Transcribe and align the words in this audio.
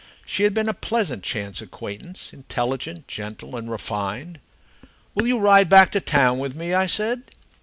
She 0.25 0.41
had 0.45 0.55
been 0.55 0.67
a 0.67 0.73
pleasant 0.73 1.21
chance 1.21 1.61
acquaintance 1.61 2.33
intelligent, 2.33 3.07
gentle, 3.07 3.55
and 3.55 3.69
refined. 3.69 4.39
"Will 5.13 5.27
you 5.27 5.37
ride 5.37 5.69
back 5.69 5.91
to 5.91 5.99
town 6.01 6.39
with 6.39 6.55
me?" 6.55 6.73
I 6.73 6.87
said. 6.87 7.21